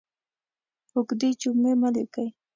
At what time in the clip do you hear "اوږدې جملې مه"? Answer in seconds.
0.95-1.89